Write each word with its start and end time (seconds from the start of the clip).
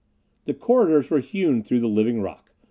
The 0.45 0.55
corridors 0.55 1.11
were 1.11 1.19
hewn 1.19 1.61
through 1.61 1.81
the 1.81 1.87
living 1.87 2.23
rock. 2.23 2.55